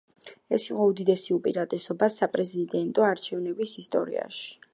[0.57, 4.55] ეს იყო უდიდესი უპირატესობა საპრეზიდენტო არჩევნების ისტორიაში.